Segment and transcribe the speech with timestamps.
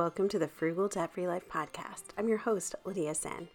[0.00, 2.04] welcome to the Frugal Debt Free Life podcast.
[2.16, 3.48] I'm your host, Lydia Senn.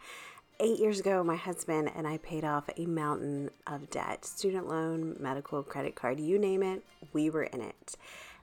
[0.60, 5.16] Eight years ago, my husband and I paid off a mountain of debt student loan,
[5.20, 7.96] medical, credit card, you name it, we were in it.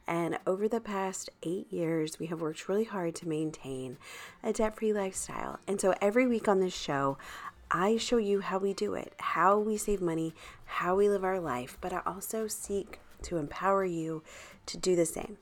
[0.08, 3.98] And over the past eight years, we have worked really hard to maintain
[4.42, 5.60] a debt free lifestyle.
[5.68, 7.18] And so every week on this show,
[7.70, 11.38] I show you how we do it, how we save money, how we live our
[11.38, 14.24] life, but I also seek to empower you
[14.66, 15.38] to do the same.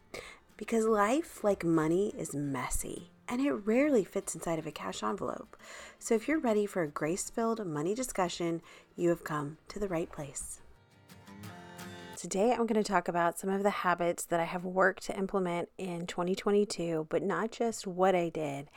[0.60, 5.56] Because life, like money, is messy and it rarely fits inside of a cash envelope.
[5.98, 8.60] So if you're ready for a grace filled money discussion,
[8.95, 10.60] you have come to the right place.
[12.14, 15.16] Today, I'm going to talk about some of the habits that I have worked to
[15.16, 18.69] implement in 2022, but not just what I did,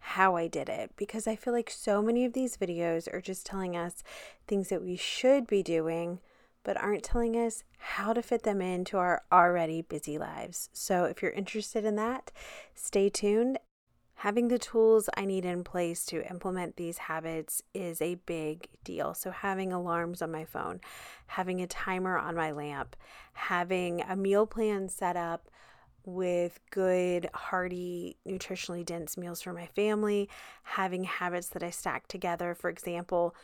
[0.00, 3.46] how I did it, because I feel like so many of these videos are just
[3.46, 4.02] telling us
[4.48, 6.18] things that we should be doing
[6.64, 10.68] but aren't telling us how to fit them into our already busy lives.
[10.72, 12.30] So, if you're interested in that,
[12.74, 13.58] stay tuned.
[14.16, 19.14] Having the tools I need in place to implement these habits is a big deal.
[19.14, 20.80] So, having alarms on my phone,
[21.28, 22.96] having a timer on my lamp,
[23.34, 25.48] having a meal plan set up
[26.04, 30.28] with good, hearty, nutritionally dense meals for my family,
[30.62, 32.54] having habits that I stack together.
[32.54, 33.36] For example,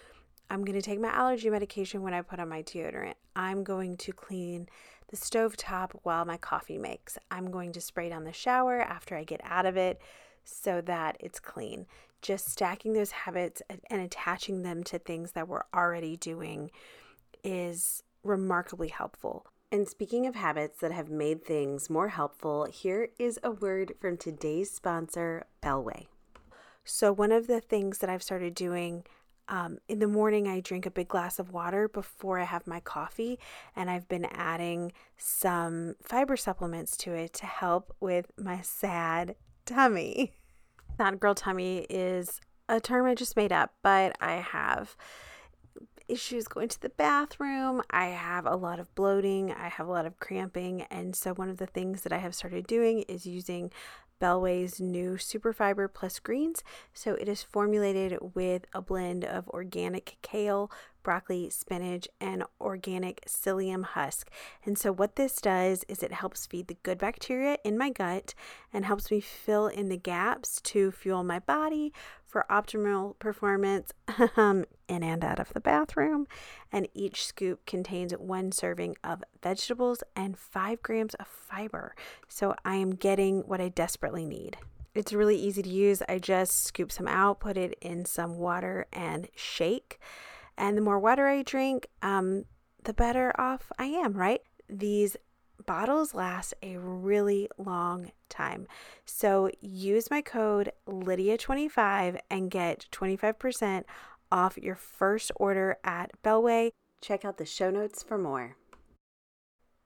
[0.50, 3.14] I'm going to take my allergy medication when I put on my deodorant.
[3.34, 4.69] I'm going to clean
[5.09, 7.19] the stove top while my coffee makes.
[7.31, 10.00] I'm going to spray down the shower after I get out of it
[10.45, 11.87] so that it's clean.
[12.22, 16.70] Just stacking those habits and attaching them to things that we're already doing
[17.42, 19.47] is remarkably helpful.
[19.70, 24.17] And speaking of habits that have made things more helpful, here is a word from
[24.17, 26.06] today's sponsor, Bellway.
[26.84, 29.05] So, one of the things that I've started doing
[29.48, 32.81] um, in the morning, I drink a big glass of water before I have my
[32.81, 33.39] coffee,
[33.77, 40.32] and I've been adding some fiber supplements to it to help with my sad tummy.
[40.97, 44.97] Sad girl tummy is a term I just made up, but I have
[46.09, 47.82] issues going to the bathroom.
[47.91, 49.53] I have a lot of bloating.
[49.53, 50.82] I have a lot of cramping.
[50.82, 53.72] And so, one of the things that I have started doing is using
[54.20, 56.62] Bellway's new Superfiber Plus Greens.
[56.92, 60.70] So it is formulated with a blend of organic kale,
[61.04, 64.31] broccoli, spinach, and organic psyllium husk.
[64.65, 68.34] And so what this does is it helps feed the good bacteria in my gut
[68.72, 71.93] and helps me fill in the gaps to fuel my body
[72.25, 73.93] for optimal performance
[74.37, 76.26] um, in and out of the bathroom.
[76.72, 81.94] And each scoop contains one serving of vegetables and five grams of fiber.
[82.26, 84.56] So I am getting what I desperately need.
[84.94, 86.03] It's really easy to use.
[86.09, 90.00] I just scoop some out, put it in some water, and shake.
[90.56, 92.44] And the more water I drink, um,
[92.84, 94.41] the better off I am, right?
[94.69, 95.16] These
[95.66, 98.66] bottles last a really long time.
[99.04, 103.84] So use my code Lydia25 and get 25%
[104.31, 106.70] off your first order at Bellway.
[107.00, 108.56] Check out the show notes for more.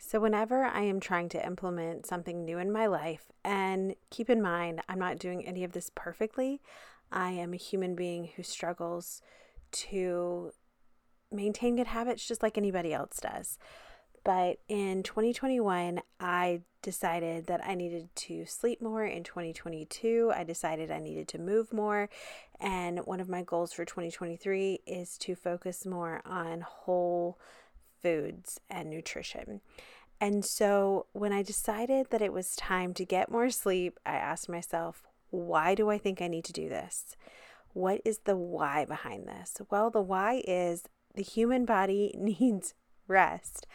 [0.00, 4.40] So, whenever I am trying to implement something new in my life, and keep in
[4.40, 6.60] mind, I'm not doing any of this perfectly,
[7.10, 9.20] I am a human being who struggles
[9.70, 10.52] to
[11.30, 13.58] maintain good habits just like anybody else does.
[14.24, 19.04] But in 2021, I decided that I needed to sleep more.
[19.04, 22.08] In 2022, I decided I needed to move more.
[22.60, 27.38] And one of my goals for 2023 is to focus more on whole
[28.02, 29.60] foods and nutrition.
[30.20, 34.48] And so when I decided that it was time to get more sleep, I asked
[34.48, 37.16] myself, why do I think I need to do this?
[37.72, 39.54] What is the why behind this?
[39.70, 40.82] Well, the why is
[41.14, 42.74] the human body needs
[43.06, 43.66] rest.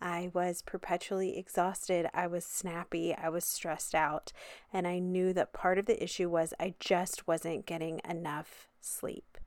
[0.00, 2.08] I was perpetually exhausted.
[2.12, 3.14] I was snappy.
[3.14, 4.32] I was stressed out.
[4.72, 9.38] And I knew that part of the issue was I just wasn't getting enough sleep.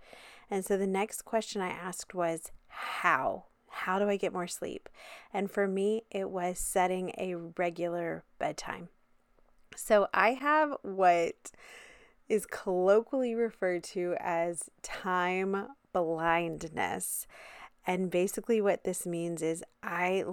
[0.49, 3.45] And so the next question I asked was, How?
[3.67, 4.87] How do I get more sleep?
[5.33, 8.87] And for me, it was setting a regular bedtime.
[9.75, 11.51] So I have what
[12.29, 17.25] is colloquially referred to as time blindness.
[17.87, 20.25] And basically, what this means is I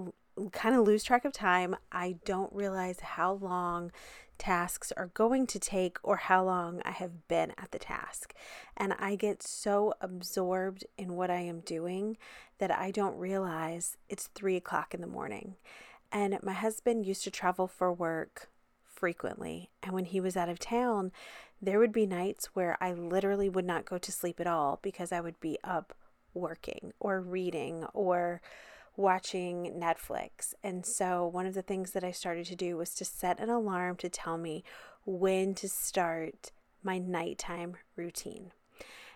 [0.51, 1.75] kind of lose track of time.
[1.91, 3.91] I don't realize how long
[4.37, 8.33] tasks are going to take or how long I have been at the task.
[8.75, 12.17] And I get so absorbed in what I am doing
[12.57, 15.55] that I don't realize it's three o'clock in the morning.
[16.11, 18.49] And my husband used to travel for work
[19.03, 19.69] frequently.
[19.83, 21.11] And when he was out of town,
[21.61, 25.11] there would be nights where I literally would not go to sleep at all because
[25.11, 25.93] I would be up
[26.33, 28.39] working or reading or
[28.95, 30.53] watching Netflix.
[30.63, 33.49] And so, one of the things that I started to do was to set an
[33.49, 34.63] alarm to tell me
[35.03, 38.53] when to start my nighttime routine.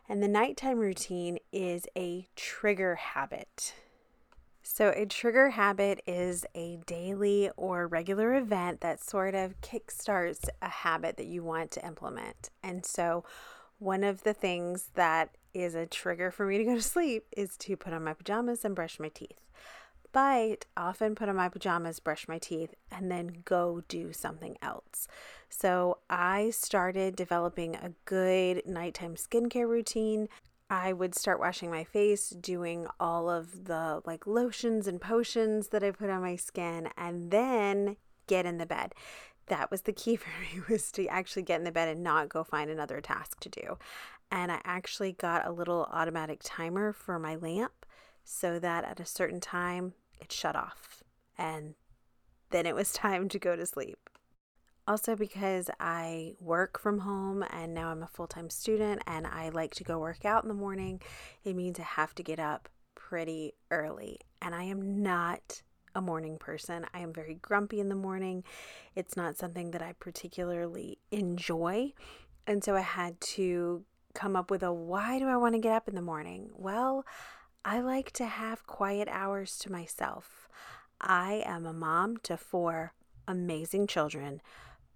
[0.09, 3.73] And the nighttime routine is a trigger habit.
[4.69, 10.67] So, a trigger habit is a daily or regular event that sort of kickstarts a
[10.67, 12.49] habit that you want to implement.
[12.61, 13.23] And so,
[13.79, 17.55] one of the things that is a trigger for me to go to sleep is
[17.57, 19.39] to put on my pajamas and brush my teeth.
[20.11, 25.07] But often put on my pajamas, brush my teeth, and then go do something else.
[25.49, 30.27] So I started developing a good nighttime skincare routine.
[30.69, 35.83] I would start washing my face, doing all of the like lotions and potions that
[35.83, 37.95] I put on my skin, and then
[38.27, 38.93] get in the bed.
[39.47, 42.29] That was the key for me was to actually get in the bed and not
[42.29, 43.77] go find another task to do.
[44.29, 47.85] And I actually got a little automatic timer for my lamp
[48.25, 51.01] so that at a certain time it shut off
[51.37, 51.75] and
[52.49, 54.09] then it was time to go to sleep.
[54.87, 59.49] Also, because I work from home and now I'm a full time student and I
[59.49, 61.01] like to go work out in the morning,
[61.43, 64.19] it means I have to get up pretty early.
[64.41, 65.61] And I am not
[65.93, 66.85] a morning person.
[66.93, 68.45] I am very grumpy in the morning.
[68.95, 71.93] It's not something that I particularly enjoy.
[72.45, 75.73] And so I had to come up with a why do I want to get
[75.73, 76.49] up in the morning?
[76.55, 77.05] Well,
[77.65, 80.47] I like to have quiet hours to myself.
[81.01, 82.93] I am a mom to four
[83.27, 84.41] amazing children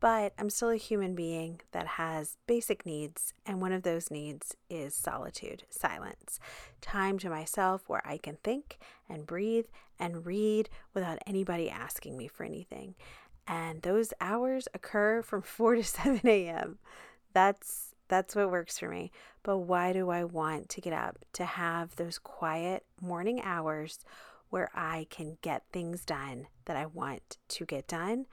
[0.01, 4.57] but I'm still a human being that has basic needs, and one of those needs
[4.67, 6.39] is solitude, silence,
[6.81, 9.67] time to myself where I can think and breathe
[9.99, 12.95] and read without anybody asking me for anything.
[13.47, 16.79] And those hours occur from 4 to 7 a.m.
[17.33, 19.11] That's that's what works for me.
[19.41, 23.99] But why do I want to get up to have those quiet morning hours
[24.49, 28.25] where I can get things done that I want to get done?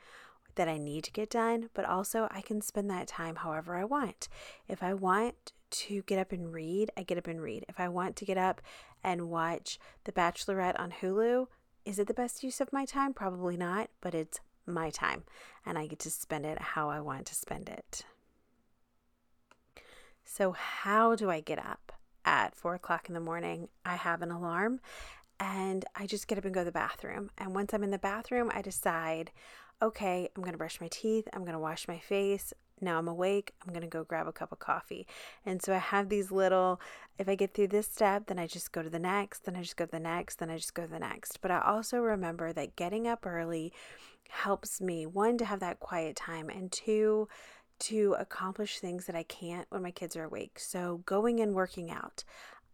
[0.59, 3.85] That I need to get done, but also I can spend that time however I
[3.85, 4.29] want.
[4.69, 7.65] If I want to get up and read, I get up and read.
[7.69, 8.61] If I want to get up
[9.03, 11.47] and watch The Bachelorette on Hulu,
[11.85, 13.15] is it the best use of my time?
[13.15, 15.23] Probably not, but it's my time
[15.65, 18.03] and I get to spend it how I want to spend it.
[20.25, 21.93] So, how do I get up
[22.25, 23.69] at four o'clock in the morning?
[23.87, 24.81] I have an alarm
[25.41, 27.31] and I just get up and go to the bathroom.
[27.39, 29.31] And once I'm in the bathroom, I decide
[29.83, 32.53] okay, I'm going to brush my teeth, I'm going to wash my face.
[32.81, 35.07] Now I'm awake, I'm going to go grab a cup of coffee.
[35.45, 36.81] And so I have these little,
[37.19, 39.63] if I get through this step, then I just go to the next, then I
[39.63, 41.41] just go to the next, then I just go to the next.
[41.41, 43.73] But I also remember that getting up early
[44.29, 47.29] helps me, one, to have that quiet time, and two,
[47.81, 50.59] to accomplish things that I can't when my kids are awake.
[50.59, 52.25] So going and working out.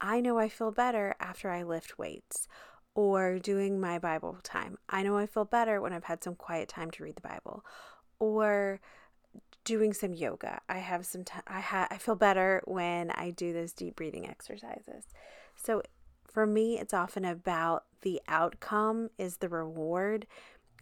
[0.01, 2.49] I know I feel better after I lift weights
[2.94, 4.79] or doing my Bible time.
[4.88, 7.64] I know I feel better when I've had some quiet time to read the Bible
[8.19, 8.81] or
[9.64, 10.61] doing some yoga.
[10.69, 14.29] I have some time I ha- I feel better when I do those deep breathing
[14.29, 15.06] exercises.
[15.56, 15.82] So
[16.31, 20.26] for me it's often about the outcome is the reward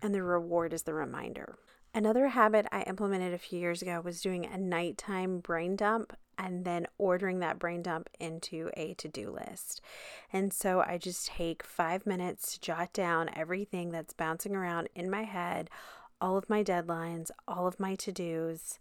[0.03, 1.57] and the reward is the reminder.
[1.95, 6.65] Another habit I implemented a few years ago was doing a nighttime brain dump and
[6.65, 9.81] then ordering that brain dump into a to do list.
[10.33, 15.11] And so I just take five minutes to jot down everything that's bouncing around in
[15.11, 15.71] my head,
[16.21, 18.79] all of my deadlines, all of my to dos,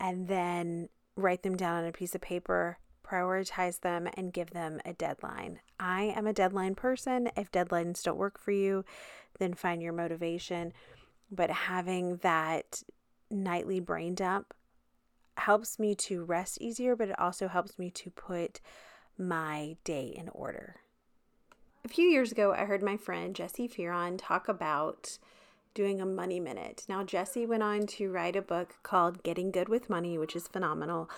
[0.00, 4.80] and then write them down on a piece of paper prioritize them and give them
[4.86, 5.58] a deadline.
[5.78, 7.28] I am a deadline person.
[7.36, 8.86] If deadlines don't work for you,
[9.38, 10.72] then find your motivation
[11.32, 12.82] but having that
[13.30, 14.52] nightly brain dump
[15.36, 18.60] helps me to rest easier, but it also helps me to put
[19.18, 20.76] my day in order.
[21.84, 25.18] A few years ago, I heard my friend Jessi Fearon talk about
[25.74, 26.84] doing a money minute.
[26.88, 30.46] Now, Jessi went on to write a book called Getting Good with Money, which is
[30.46, 31.10] phenomenal,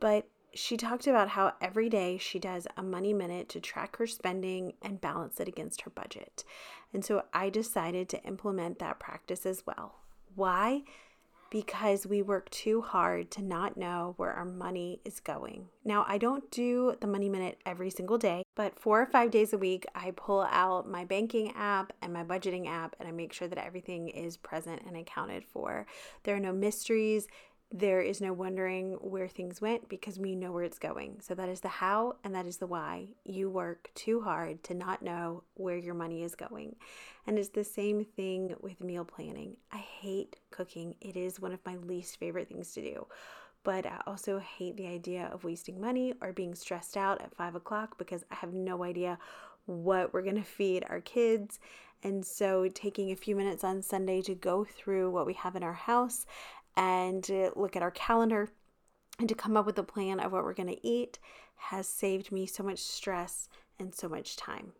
[0.00, 4.06] but she talked about how every day she does a money minute to track her
[4.06, 6.42] spending and balance it against her budget.
[6.92, 9.96] And so I decided to implement that practice as well.
[10.34, 10.84] Why?
[11.50, 15.68] Because we work too hard to not know where our money is going.
[15.84, 19.52] Now, I don't do the money minute every single day, but four or five days
[19.52, 23.32] a week, I pull out my banking app and my budgeting app and I make
[23.32, 25.86] sure that everything is present and accounted for.
[26.24, 27.28] There are no mysteries
[27.70, 31.18] there is no wondering where things went because we know where it's going.
[31.20, 33.08] So that is the how and that is the why.
[33.24, 36.76] You work too hard to not know where your money is going.
[37.26, 39.56] And it's the same thing with meal planning.
[39.70, 43.06] I hate cooking, it is one of my least favorite things to do.
[43.64, 47.54] But I also hate the idea of wasting money or being stressed out at five
[47.54, 49.18] o'clock because I have no idea
[49.66, 51.58] what we're going to feed our kids.
[52.02, 55.64] And so, taking a few minutes on Sunday to go through what we have in
[55.64, 56.26] our house
[56.78, 58.48] and look at our calendar
[59.18, 61.18] and to come up with a plan of what we're going to eat
[61.56, 63.48] has saved me so much stress
[63.80, 64.72] and so much time.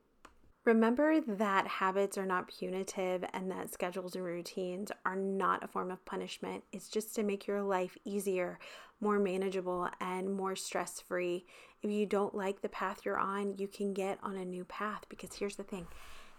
[0.65, 5.91] Remember that habits are not punitive and that schedules and routines are not a form
[5.91, 6.63] of punishment.
[6.73, 8.61] It's just to make your life easier,
[9.01, 11.47] more manageable, and more stress free.
[11.83, 15.05] If you don't like the path you're on, you can get on a new path
[15.09, 15.87] because here's the thing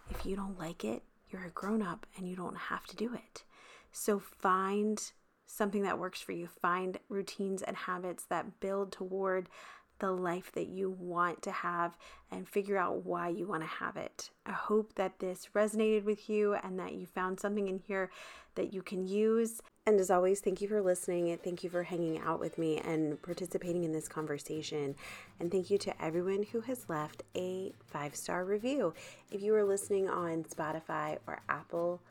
[0.09, 3.13] if you don't like it, you're a grown up and you don't have to do
[3.13, 3.43] it.
[3.91, 5.11] So find
[5.49, 9.49] something that works for you, find routines and habits that build toward
[9.97, 11.97] the life that you want to have
[12.31, 14.29] and figure out why you want to have it.
[14.45, 18.09] I hope that this resonated with you and that you found something in here
[18.55, 19.61] that you can use.
[19.85, 22.77] And as always, thank you for listening and thank you for hanging out with me
[22.77, 24.95] and participating in this conversation.
[25.39, 28.93] And thank you to everyone who has left a five star review.
[29.31, 32.01] If you are listening on Spotify or Apple,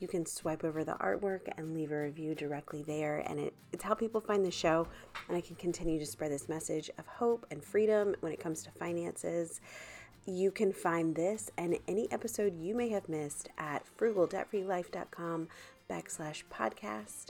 [0.00, 3.18] you can swipe over the artwork and leave a review directly there.
[3.26, 4.88] And it, it's how people find the show.
[5.28, 8.62] And I can continue to spread this message of hope and freedom when it comes
[8.64, 9.60] to finances.
[10.26, 15.48] You can find this and any episode you may have missed at frugaldebtfreelife.com
[15.88, 17.26] backslash podcast.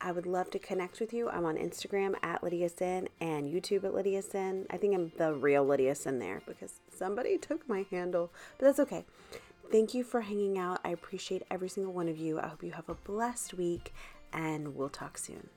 [0.00, 1.30] I would love to connect with you.
[1.30, 4.66] I'm on Instagram at Lydia Senn and YouTube at Lydia Senn.
[4.68, 8.80] I think I'm the real Lydia Senn there because somebody took my handle, but that's
[8.80, 9.04] okay.
[9.74, 10.78] Thank you for hanging out.
[10.84, 12.38] I appreciate every single one of you.
[12.38, 13.92] I hope you have a blessed week,
[14.32, 15.48] and we'll talk soon.